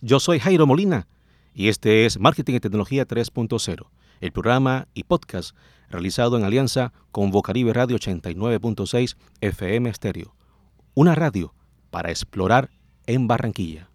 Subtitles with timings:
[0.00, 1.08] Yo soy Jairo Molina
[1.54, 3.88] y este es Marketing y Tecnología 3.0,
[4.20, 5.56] el programa y podcast
[5.90, 10.36] realizado en alianza con Bocaribe Radio 89.6 FM Stereo,
[10.94, 11.52] una radio
[11.90, 12.70] para explorar
[13.06, 13.90] en Barranquilla.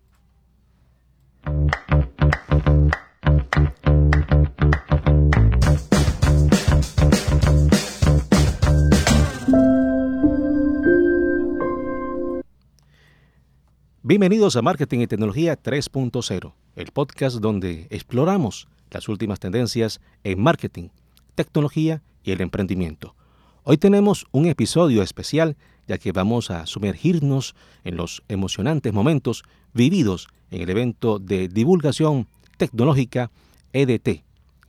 [14.14, 20.90] Bienvenidos a Marketing y Tecnología 3.0, el podcast donde exploramos las últimas tendencias en marketing,
[21.34, 23.16] tecnología y el emprendimiento.
[23.64, 25.58] Hoy tenemos un episodio especial
[25.88, 32.28] ya que vamos a sumergirnos en los emocionantes momentos vividos en el evento de divulgación
[32.58, 33.32] tecnológica
[33.74, 34.24] EDT,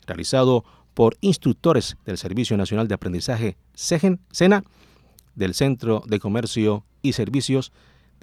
[0.06, 4.64] realizado por instructores del Servicio Nacional de Aprendizaje SENA,
[5.34, 7.72] del Centro de Comercio y Servicios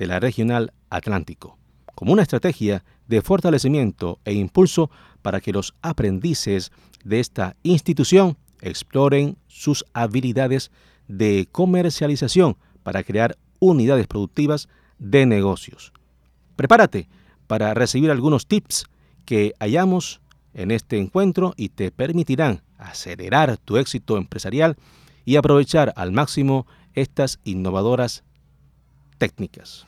[0.01, 1.59] de la Regional Atlántico,
[1.93, 4.89] como una estrategia de fortalecimiento e impulso
[5.21, 6.71] para que los aprendices
[7.03, 10.71] de esta institución exploren sus habilidades
[11.07, 15.93] de comercialización para crear unidades productivas de negocios.
[16.55, 17.07] Prepárate
[17.45, 18.85] para recibir algunos tips
[19.23, 20.19] que hallamos
[20.55, 24.77] en este encuentro y te permitirán acelerar tu éxito empresarial
[25.25, 26.65] y aprovechar al máximo
[26.95, 28.23] estas innovadoras
[29.19, 29.85] técnicas.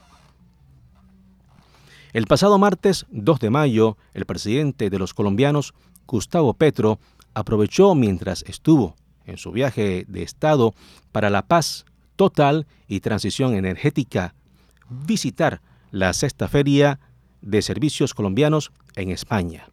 [2.13, 5.73] El pasado martes 2 de mayo, el presidente de los colombianos,
[6.05, 6.99] Gustavo Petro,
[7.33, 10.75] aprovechó mientras estuvo en su viaje de Estado
[11.11, 14.35] para la paz total y transición energética,
[14.89, 16.99] visitar la sexta feria
[17.41, 19.69] de servicios colombianos en España.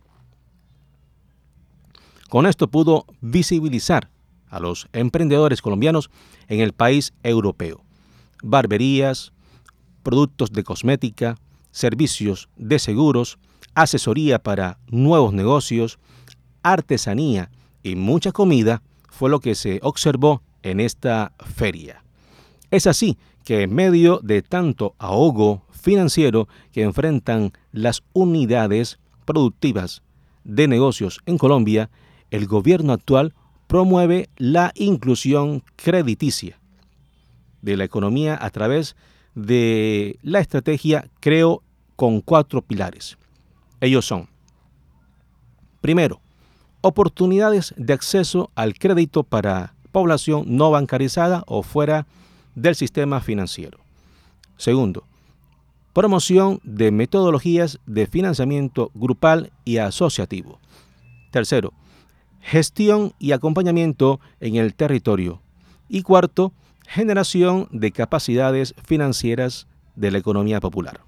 [2.31, 4.09] Con esto pudo visibilizar
[4.49, 6.11] a los emprendedores colombianos
[6.49, 7.85] en el país europeo.
[8.43, 9.33] Barberías,
[10.03, 11.37] productos de cosmética,
[11.71, 13.39] servicios de seguros,
[13.75, 15.99] asesoría para nuevos negocios,
[16.63, 17.51] artesanía
[17.83, 22.05] y mucha comida fue lo que se observó en esta feria.
[22.71, 30.03] Es así que en medio de tanto ahogo financiero que enfrentan las unidades productivas
[30.45, 31.91] de negocios en Colombia,
[32.31, 33.35] el gobierno actual
[33.67, 36.59] promueve la inclusión crediticia
[37.63, 39.01] de la economía a través de
[39.35, 41.63] de la estrategia creo
[41.97, 43.19] con cuatro pilares.
[43.81, 44.29] Ellos son,
[45.81, 46.21] primero,
[46.81, 52.07] oportunidades de acceso al crédito para población no bancarizada o fuera
[52.55, 53.79] del sistema financiero.
[54.57, 55.05] Segundo,
[55.93, 60.59] promoción de metodologías de financiamiento grupal y asociativo.
[61.31, 61.73] Tercero,
[62.41, 65.41] gestión y acompañamiento en el territorio.
[65.89, 66.53] Y cuarto,
[66.91, 71.01] generación de capacidades financieras de la economía popular.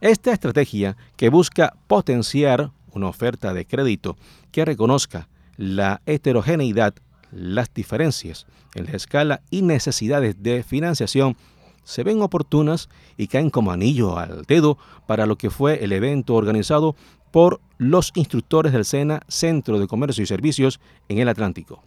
[0.00, 4.16] Esta estrategia que busca potenciar una oferta de crédito
[4.52, 6.94] que reconozca la heterogeneidad,
[7.32, 8.46] las diferencias
[8.76, 11.36] en la escala y necesidades de financiación
[11.82, 16.36] se ven oportunas y caen como anillo al dedo para lo que fue el evento
[16.36, 16.94] organizado
[17.32, 21.82] por los instructores del SENA Centro de Comercio y Servicios en el Atlántico.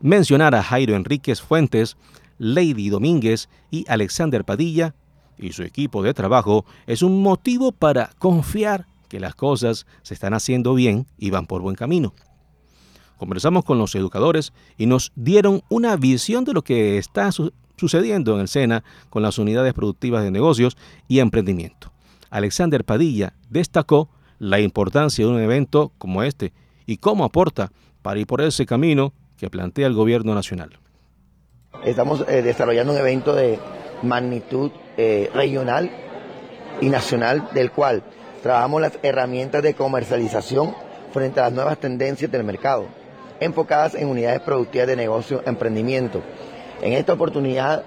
[0.00, 1.96] Mencionar a Jairo Enríquez Fuentes,
[2.38, 4.94] Lady Domínguez y Alexander Padilla
[5.38, 10.34] y su equipo de trabajo es un motivo para confiar que las cosas se están
[10.34, 12.14] haciendo bien y van por buen camino.
[13.16, 17.30] Conversamos con los educadores y nos dieron una visión de lo que está
[17.76, 20.76] sucediendo en el SENA con las unidades productivas de negocios
[21.08, 21.92] y emprendimiento.
[22.28, 26.52] Alexander Padilla destacó la importancia de un evento como este
[26.84, 30.78] y cómo aporta para ir por ese camino que plantea el gobierno nacional.
[31.84, 33.58] Estamos eh, desarrollando un evento de
[34.02, 35.90] magnitud eh, regional
[36.80, 38.02] y nacional, del cual
[38.42, 40.74] trabajamos las herramientas de comercialización
[41.12, 42.86] frente a las nuevas tendencias del mercado,
[43.40, 46.22] enfocadas en unidades productivas de negocio, emprendimiento.
[46.82, 47.84] En esta oportunidad,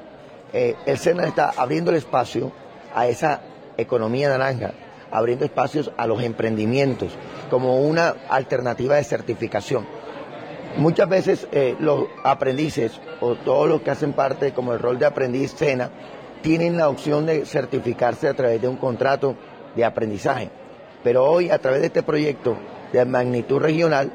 [0.54, 2.52] eh, el SENA está abriendo el espacio
[2.96, 3.42] a esa
[3.78, 4.72] economía naranja,
[5.12, 7.12] abriendo espacios a los emprendimientos
[7.50, 9.99] como una alternativa de certificación
[10.78, 15.06] Muchas veces eh, los aprendices o todos los que hacen parte como el rol de
[15.06, 15.90] aprendiz SENA
[16.42, 19.36] tienen la opción de certificarse a través de un contrato
[19.76, 20.50] de aprendizaje.
[21.04, 22.58] Pero hoy a través de este proyecto
[22.94, 24.12] de magnitud regional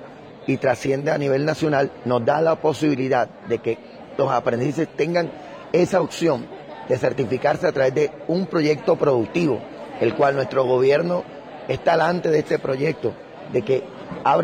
[0.47, 3.79] y trasciende a nivel nacional nos da la posibilidad de que
[4.17, 5.31] los aprendices tengan
[5.73, 6.47] esa opción
[6.89, 9.61] de certificarse a través de un proyecto productivo,
[10.01, 11.25] el cual nuestro gobierno
[11.69, 13.13] está delante de este proyecto,
[13.53, 13.83] de que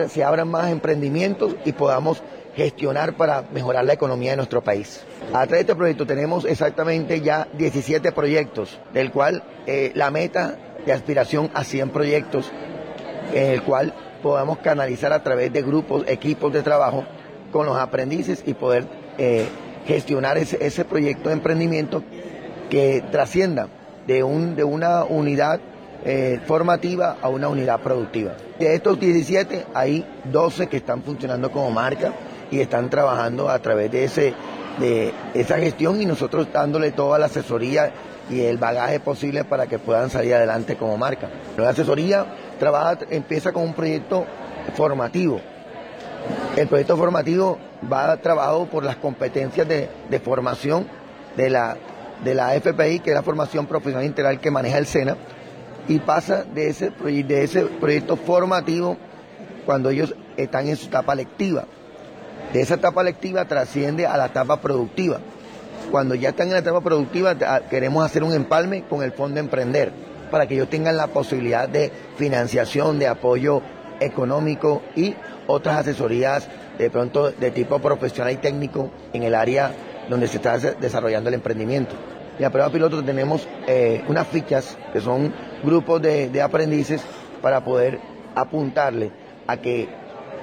[0.09, 2.23] se abran más emprendimientos y podamos
[2.55, 5.05] gestionar para mejorar la economía de nuestro país.
[5.29, 10.59] A través de este proyecto tenemos exactamente ya 17 proyectos, del cual eh, la meta
[10.85, 12.51] de aspiración a 100 proyectos,
[13.33, 17.05] en el cual podamos canalizar a través de grupos, equipos de trabajo
[17.53, 18.85] con los aprendices y poder
[19.19, 19.47] eh,
[19.87, 22.03] gestionar ese, proyecto de emprendimiento
[22.69, 23.69] que trascienda
[24.07, 25.61] de, un, de una unidad
[26.05, 28.33] eh, formativa a una unidad productiva.
[28.59, 32.13] De estos 17 hay 12 que están funcionando como marca
[32.51, 34.35] y están trabajando a través de, ese,
[34.79, 37.93] de esa gestión y nosotros dándole toda la asesoría
[38.31, 41.29] y el bagaje posible para que puedan salir adelante como marca.
[41.57, 42.27] La asesoría
[42.59, 44.25] trabaja, empieza con un proyecto
[44.75, 45.41] formativo.
[46.57, 47.59] El proyecto formativo
[47.93, 50.87] va trabajado por las competencias de, formación
[51.37, 51.77] de la,
[52.25, 55.17] de la FPI, que es la formación profesional integral que maneja el SENA,
[55.91, 58.97] y pasa de ese, de ese proyecto formativo
[59.67, 61.65] cuando ellos están en su etapa lectiva.
[62.53, 65.19] De esa etapa lectiva trasciende a la etapa productiva.
[65.91, 67.37] Cuando ya están en la etapa productiva,
[67.69, 69.91] queremos hacer un empalme con el Fondo Emprender
[70.31, 73.61] para que ellos tengan la posibilidad de financiación, de apoyo
[73.99, 75.17] económico y
[75.49, 76.47] otras asesorías
[76.79, 79.73] de pronto de tipo profesional y técnico en el área
[80.09, 81.97] donde se está desarrollando el emprendimiento.
[82.37, 87.03] En la prueba piloto tenemos eh, unas fichas que son grupos de, aprendices
[87.43, 87.99] para poder
[88.35, 89.11] apuntarle
[89.47, 89.89] a que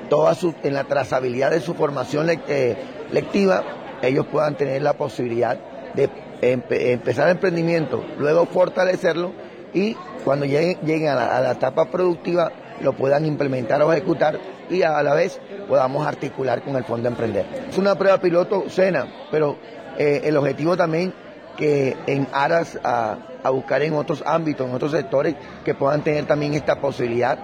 [0.10, 2.78] toda su, en la trazabilidad de su formación eh,
[3.12, 3.64] lectiva
[4.02, 5.58] ellos puedan tener la posibilidad
[5.94, 6.10] de
[6.42, 9.32] empezar el emprendimiento, luego fortalecerlo
[9.74, 14.40] y cuando lleguen, a, la, etapa productiva lo puedan implementar o ejecutar
[14.70, 17.46] y a la vez podamos articular con el Fondo Emprender.
[17.70, 19.58] Es una prueba piloto cena, pero
[19.98, 21.14] eh, el objetivo también
[21.58, 23.18] que en aras a,
[23.50, 27.38] buscar en otros ámbitos, en otros sectores, que puedan tener también esta posibilidad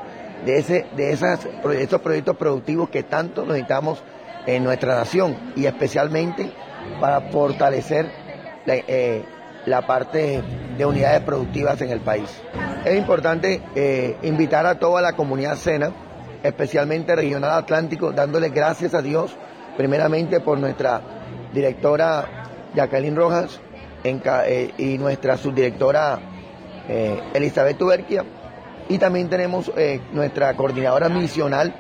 [0.46, 1.48] de, ese, de esas,
[1.78, 4.04] estos proyectos productivos que tanto necesitamos
[4.46, 6.52] en nuestra nación y especialmente
[7.00, 8.10] para fortalecer
[8.66, 9.24] la, eh,
[9.88, 10.44] parte
[10.78, 12.30] de unidades productivas en el país.
[12.84, 15.92] Es importante eh, invitar a toda la comunidad SENA,
[16.44, 19.36] especialmente Regional Atlántico, dándole gracias a Dios,
[19.78, 21.02] primeramente por nuestra
[21.54, 22.44] directora
[22.76, 23.62] Jacqueline Rojas,
[24.04, 26.20] eh, y nuestra subdirectora
[26.90, 28.26] eh, Elizabeth Tuberquia.
[28.90, 31.74] Y también tenemos eh, nuestra coordinadora misional,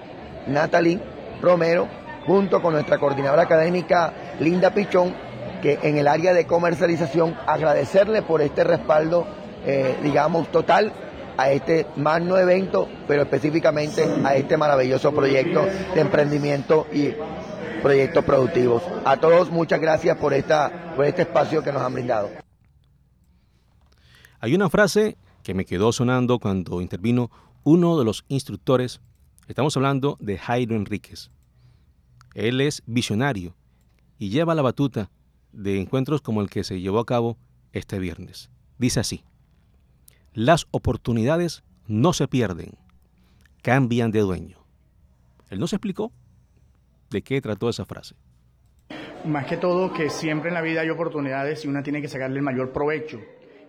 [0.47, 0.99] Natalie
[1.41, 1.87] Romero,
[2.25, 5.13] junto con nuestra coordinadora académica, Linda Pichón,
[5.61, 9.25] que en el área de comercialización agradecerle por este respaldo,
[10.01, 10.91] digamos, total
[11.37, 17.13] a este magno evento, pero específicamente a este maravilloso proyecto de emprendimiento y
[17.83, 18.81] proyectos productivos.
[19.05, 22.31] A todos muchas gracias por, esta, por este espacio que nos han brindado.
[24.39, 27.29] Hay una frase que me quedó sonando cuando intervino
[27.63, 29.01] uno de los instructores.
[29.47, 31.29] Estamos hablando de Jairo Enríquez.
[32.33, 33.55] Él es visionario
[34.17, 35.11] y lleva la batuta
[35.51, 37.37] de encuentros como el que se llevó a cabo
[37.73, 38.49] este viernes.
[38.77, 39.23] Dice así,
[40.33, 42.77] las oportunidades no se pierden,
[43.61, 44.57] cambian de dueño.
[45.49, 46.11] Él no se explicó
[47.13, 48.15] ¿De qué trató esa frase?
[49.25, 52.37] Más que todo que siempre en la vida hay oportunidades y una tiene que sacarle
[52.37, 53.21] el mayor provecho.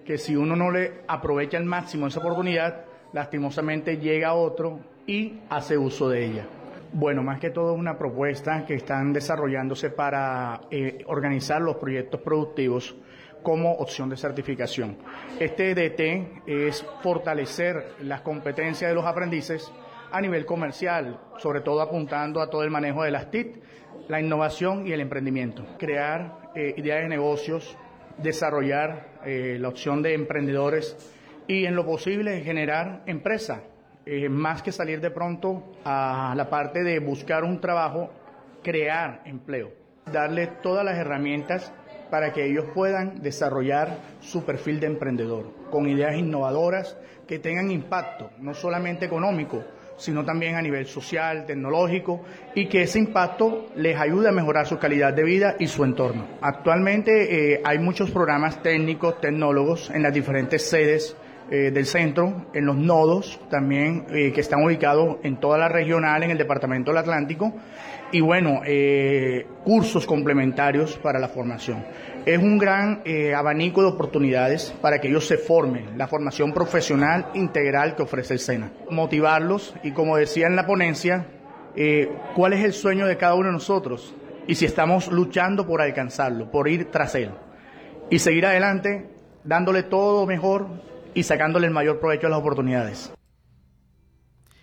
[0.03, 5.77] Que si uno no le aprovecha al máximo esa oportunidad, lastimosamente llega otro y hace
[5.77, 6.49] uso de ella.
[6.95, 12.23] Bueno, más que todo es una propuesta que están desarrollándose para eh, organizar los proyectos
[12.23, 12.97] productivos
[13.43, 14.97] como opción de certificación.
[15.39, 19.71] Este DT es fortalecer las competencias de los aprendices
[20.15, 23.61] a nivel comercial, sobre todo apuntando a todo el manejo de las TIC,
[24.07, 25.67] la innovación y el emprendimiento.
[25.77, 27.77] Crear eh, ideas de negocios,
[28.19, 30.97] desarrollar eh, la opción de emprendedores
[31.49, 33.65] y en lo posible generar empresa,
[34.07, 38.11] eh, más que salir de pronto a la parte de buscar un trabajo,
[38.63, 39.73] crear empleo,
[40.13, 41.73] darle todas las herramientas
[42.09, 48.31] para que ellos puedan desarrollar su perfil de emprendedor, con ideas innovadoras que tengan impacto,
[48.39, 49.65] no solamente económico,
[49.97, 52.23] sino también a nivel social, tecnológico,
[52.55, 56.27] y que ese impacto les ayude a mejorar su calidad de vida y su entorno.
[56.41, 61.17] Actualmente eh, hay muchos programas técnicos, tecnólogos en las diferentes sedes
[61.51, 66.23] eh, del centro, en los nodos también eh, que están ubicados en toda la regional,
[66.23, 67.53] en el departamento del Atlántico,
[68.13, 68.61] y bueno,
[69.65, 71.85] cursos complementarios para la formación
[72.27, 77.29] es un gran eh, abanico de oportunidades para que ellos se formen, la formación profesional
[77.35, 78.73] integral que ofrece el SENA.
[78.91, 81.27] Motivarlos y como decía en la ponencia,
[81.77, 84.15] eh, cuál es el sueño de cada uno de nosotros
[84.47, 87.31] y si estamos luchando por alcanzarlo, por ir tras él.
[88.11, 89.11] Y seguir adelante
[89.45, 90.67] dándole todo mejor
[91.15, 93.13] y sacándole el mayor provecho a las oportunidades.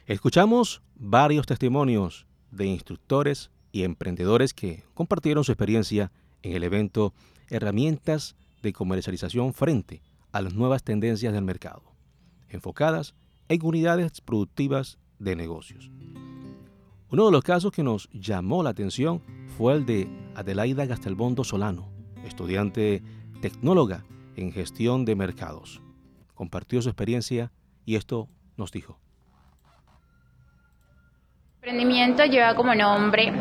[0.05, 6.11] Escuchamos varios testimonios de instructores y emprendedores que compartieron su experiencia
[6.43, 7.13] en el evento
[7.49, 11.83] Herramientas de comercialización frente a las nuevas tendencias del mercado,
[12.49, 13.13] enfocadas
[13.49, 15.91] en unidades productivas de negocios.
[17.11, 19.21] Uno de los casos que nos llamó la atención
[19.57, 21.89] fue el de Adelaida Gastelbondo Solano,
[22.25, 23.03] estudiante
[23.41, 24.05] tecnóloga
[24.37, 25.80] en gestión de mercados.
[26.41, 27.51] Compartió su experiencia
[27.85, 28.97] y esto nos dijo.
[31.57, 33.31] Emprendimiento lleva como nombre,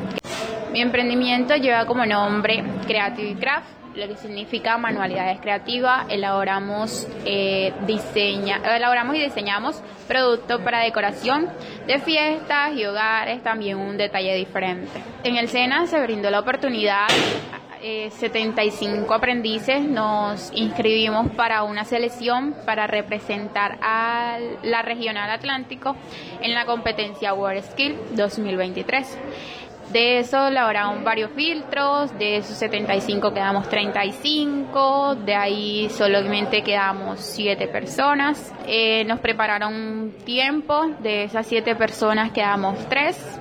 [0.71, 6.09] mi emprendimiento lleva como nombre Creative Craft, lo que significa manualidades creativas.
[6.11, 11.49] Elaboramos, eh, diseña, elaboramos y diseñamos productos para decoración
[11.87, 15.03] de fiestas y hogares, también un detalle diferente.
[15.25, 17.07] En el SENA se brindó la oportunidad
[17.81, 25.97] 75 eh, aprendices nos inscribimos para una selección para representar a la Regional Atlántico
[26.43, 29.19] en la competencia World Skill 2023.
[29.93, 37.67] De eso elaboraron varios filtros, de esos 75 quedamos 35, de ahí solamente quedamos 7
[37.67, 38.55] personas.
[38.69, 43.41] Eh, nos prepararon un tiempo, de esas 7 personas quedamos 3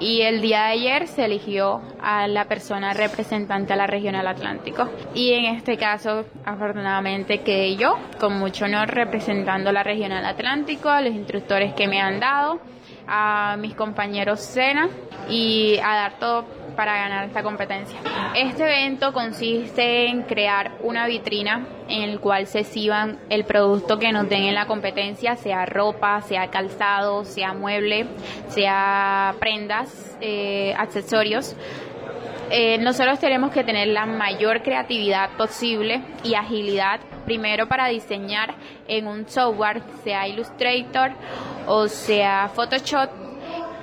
[0.00, 4.88] y el día de ayer se eligió a la persona representante a la regional Atlántico.
[5.14, 11.00] Y en este caso afortunadamente quedé yo con mucho honor representando la regional Atlántico, a
[11.00, 12.60] los instructores que me han dado,
[13.06, 14.88] a mis compañeros Sena
[15.28, 17.98] y a dar todo para ganar esta competencia.
[18.34, 24.12] Este evento consiste en crear una vitrina en el cual se exhiban el producto que
[24.12, 28.06] nos den en la competencia, sea ropa, sea calzado, sea mueble,
[28.48, 31.56] sea prendas, eh, accesorios.
[32.50, 38.54] Eh, nosotros tenemos que tener la mayor creatividad posible y agilidad, primero para diseñar
[38.86, 41.12] en un software, sea Illustrator
[41.66, 43.10] o sea Photoshop,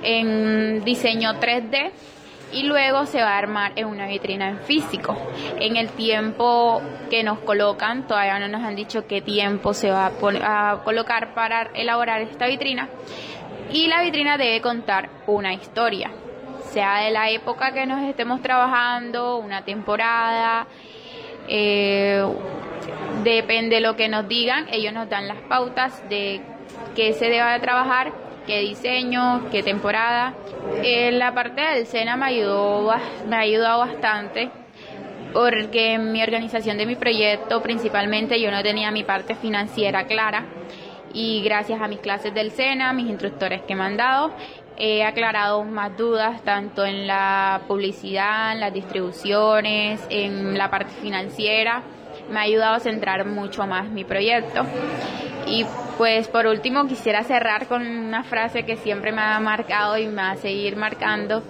[0.02, 1.92] en diseño 3D
[2.52, 5.16] y luego se va a armar en una vitrina en físico.
[5.58, 10.06] En el tiempo que nos colocan, todavía no nos han dicho qué tiempo se va
[10.06, 12.88] a, colocar para elaborar esta vitrina
[13.72, 16.10] y la vitrina debe contar una historia,
[16.70, 20.66] sea de la época que nos estemos trabajando, una temporada,
[21.48, 22.22] eh,
[23.24, 26.42] depende de lo que nos digan, ellos nos dan las pautas de
[26.94, 28.12] qué se debe trabajar
[28.46, 30.34] qué diseño, qué temporada.
[30.82, 32.92] En la parte del SENA me ayudó,
[33.28, 34.50] me ha ayudado bastante
[35.32, 40.44] porque en mi organización de mi proyecto principalmente yo no tenía mi parte financiera clara
[41.14, 44.32] y gracias a mis clases del SENA, mis instructores que me han dado,
[44.76, 51.82] he aclarado más dudas tanto en la publicidad, en las distribuciones, en la parte financiera.
[52.30, 54.64] Me ha ayudado a centrar mucho más mi proyecto.
[55.46, 55.66] Y
[55.98, 60.16] pues por último quisiera cerrar con una frase que siempre me ha marcado y me
[60.16, 61.42] va a seguir marcando,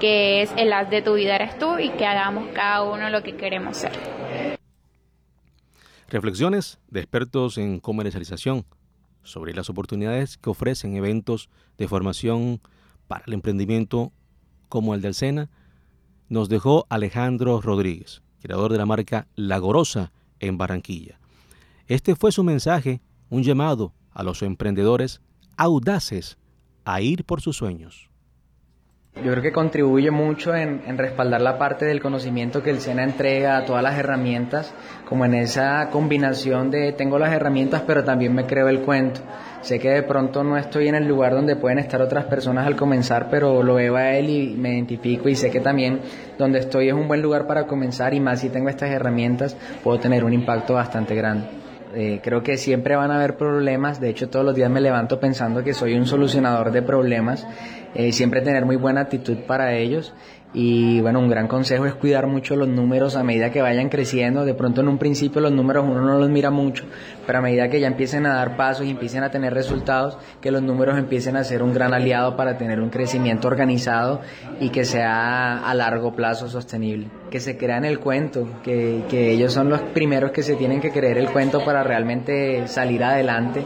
[0.00, 3.22] que es el haz de tu vida eres tú y que hagamos cada uno lo
[3.22, 3.92] que queremos ser.
[6.08, 8.66] Reflexiones de expertos en comercialización
[9.22, 12.60] sobre las oportunidades que ofrecen eventos de formación
[13.08, 14.12] para el emprendimiento
[14.68, 15.50] como el del SENA,
[16.28, 21.20] nos dejó Alejandro Rodríguez, creador de la marca La Gorosa en Barranquilla.
[21.88, 23.00] Este fue su mensaje
[23.32, 25.22] un llamado a los emprendedores
[25.56, 26.36] audaces
[26.84, 28.10] a ir por sus sueños.
[29.16, 33.56] Yo creo que contribuye mucho en, respaldar la parte del conocimiento que el SENA entrega
[33.56, 34.74] a todas las herramientas,
[35.08, 39.22] como en esa combinación de tengo las herramientas pero también me creo el cuento.
[39.62, 42.76] Sé que de pronto no estoy en el lugar donde pueden estar otras personas al
[42.76, 46.02] comenzar, pero lo veo a él y me identifico y sé que también
[46.36, 49.98] donde estoy es un buen lugar para comenzar y más si tengo estas herramientas puedo
[49.98, 51.61] tener un impacto bastante grande.
[51.94, 55.20] Eh, creo que siempre van a haber problemas, de hecho todos los días me levanto
[55.20, 57.46] pensando que soy un solucionador de problemas,
[57.94, 60.14] eh, siempre tener muy buena actitud para ellos
[60.54, 64.44] y bueno, un gran consejo es cuidar mucho los números a medida que vayan creciendo.
[64.44, 66.84] De pronto en un principio los números uno no los mira mucho,
[67.26, 70.50] pero a medida que ya empiecen a dar pasos y empiecen a tener resultados, que
[70.50, 74.20] los números empiecen a ser un gran aliado para tener un crecimiento organizado
[74.60, 77.08] y que sea a largo plazo sostenible.
[77.30, 80.90] Que se crean el cuento, que, que ellos son los primeros que se tienen que
[80.90, 83.64] creer el cuento para realmente salir adelante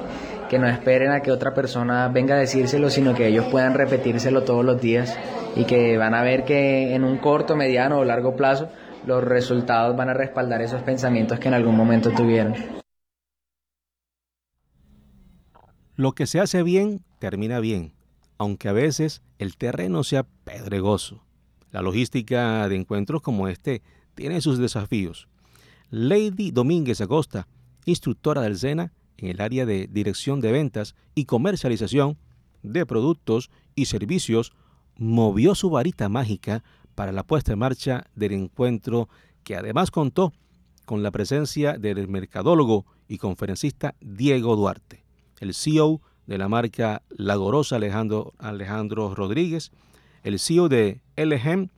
[0.48, 4.42] que no esperen a que otra persona venga a decírselo, sino que ellos puedan repetírselo
[4.44, 5.16] todos los días
[5.54, 8.68] y que van a ver que en un corto, mediano o largo plazo
[9.06, 12.54] los resultados van a respaldar esos pensamientos que en algún momento tuvieron.
[15.94, 17.94] Lo que se hace bien termina bien,
[18.36, 21.22] aunque a veces el terreno sea pedregoso.
[21.70, 23.82] La logística de encuentros como este
[24.14, 25.28] tiene sus desafíos.
[25.90, 27.48] Lady Domínguez Acosta,
[27.86, 32.18] instructora del SENA en el área de dirección de ventas y comercialización
[32.62, 34.52] de productos y servicios,
[34.96, 39.08] movió su varita mágica para la puesta en marcha del encuentro
[39.44, 40.32] que además contó
[40.84, 45.04] con la presencia del mercadólogo y conferencista Diego Duarte,
[45.40, 49.70] el CEO de la marca Lagorosa Alejandro, Alejandro Rodríguez,
[50.22, 51.68] el CEO de LGM,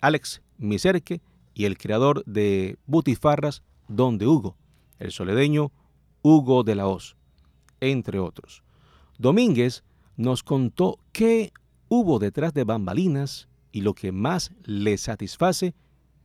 [0.00, 1.22] Alex Miserque,
[1.54, 4.56] y el creador de Butifarras, Don de Hugo,
[4.98, 5.70] el soledeño
[6.26, 7.16] Hugo de la Hoz,
[7.80, 8.62] entre otros.
[9.18, 9.84] Domínguez
[10.16, 11.52] nos contó qué
[11.88, 15.74] hubo detrás de bambalinas y lo que más le satisface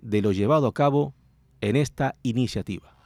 [0.02, 1.14] de lo llevado a cabo
[1.60, 2.99] en esta iniciativa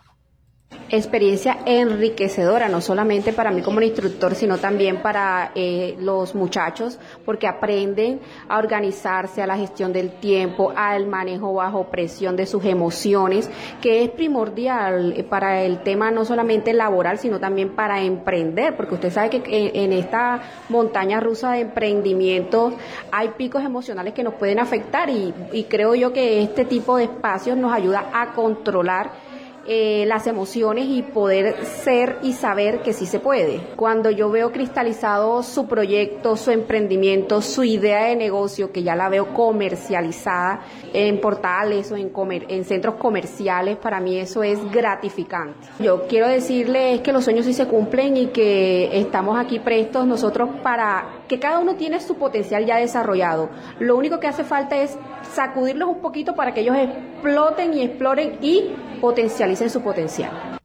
[0.89, 7.47] experiencia enriquecedora, no solamente para mí como instructor, sino también para eh, los muchachos, porque
[7.47, 13.49] aprenden a organizarse, a la gestión del tiempo, al manejo bajo presión de sus emociones,
[13.81, 18.95] que es primordial eh, para el tema no solamente laboral, sino también para emprender, porque
[18.95, 22.73] usted sabe que en esta montaña rusa de emprendimiento
[23.11, 27.05] hay picos emocionales que nos pueden afectar y, y creo yo que este tipo de
[27.05, 29.22] espacios nos ayuda a controlar
[29.65, 33.61] eh, las emociones y poder ser y saber que sí se puede.
[33.75, 39.09] Cuando yo veo cristalizado su proyecto, su emprendimiento, su idea de negocio, que ya la
[39.09, 40.61] veo comercializada
[40.93, 42.11] en portales o en,
[42.49, 45.67] en centros comerciales, para mí eso es gratificante.
[45.79, 50.49] Yo quiero decirles que los sueños sí se cumplen y que estamos aquí prestos nosotros
[50.61, 53.49] para que cada uno tiene su potencial ya desarrollado.
[53.79, 54.99] Lo único que hace falta es
[55.33, 58.65] sacudirlos un poquito para que ellos exploten y exploren y
[59.01, 60.59] potencialicen su potencial.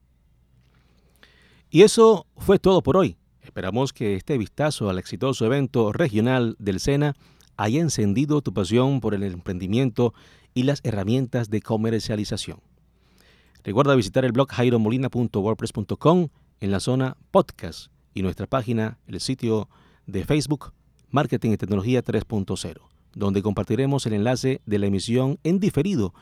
[1.71, 3.17] Y eso fue todo por hoy.
[3.41, 7.15] Esperamos que este vistazo al exitoso evento regional del SENA
[7.57, 10.13] haya encendido tu pasión por el emprendimiento
[10.53, 12.61] y las herramientas de comercialización.
[13.65, 16.29] Recuerda visitar el blog jairomolina.wordpress.com
[16.61, 19.71] en la zona podcast y nuestra página, el sitio
[20.09, 20.73] de Facebook
[21.11, 22.81] Marketing y Tecnología 3.0,
[23.15, 26.13] donde compartiremos el enlace de la emisión en diferido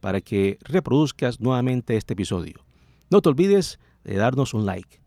[0.00, 2.64] para que reproduzcas nuevamente este episodio.
[3.10, 5.00] No te olvides de darnos un like.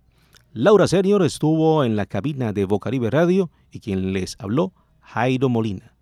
[0.54, 5.94] Laura Senior estuvo en la cabina de Bocaribe Radio y quien les habló, Jairo Molina.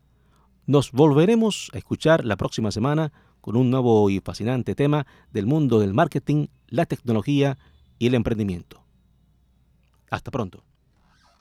[0.65, 5.80] Nos volveremos a escuchar la próxima semana con un nuevo y fascinante tema del mundo
[5.80, 7.58] del marketing, la tecnología
[8.00, 8.84] y el emprendimiento.
[10.10, 10.64] Hasta pronto.